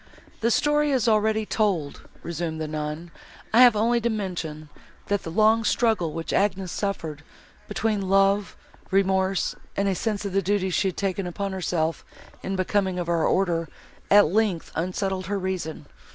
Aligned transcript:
"The 0.39 0.49
story 0.49 0.89
is 0.89 1.07
already 1.07 1.45
told," 1.45 2.09
resumed 2.23 2.59
the 2.59 2.67
nun, 2.67 3.11
"I 3.53 3.61
have 3.61 3.75
only 3.75 4.01
to 4.01 4.09
mention, 4.09 4.69
that 5.09 5.21
the 5.21 5.29
long 5.29 5.63
struggle, 5.63 6.11
which 6.11 6.33
Agnes 6.33 6.71
suffered, 6.71 7.21
between 7.67 8.09
love, 8.09 8.57
remorse 8.89 9.55
and 9.77 9.87
a 9.87 9.93
sense 9.93 10.25
of 10.25 10.33
the 10.33 10.41
duties 10.41 10.73
she 10.73 10.87
had 10.87 10.97
taken 10.97 11.27
upon 11.27 11.51
herself 11.53 12.03
in 12.41 12.55
becoming 12.55 12.97
of 12.97 13.09
our 13.09 13.27
order, 13.27 13.69
at 14.09 14.25
length 14.25 14.71
unsettled 14.73 15.27
her 15.27 15.37
reason. 15.37 15.85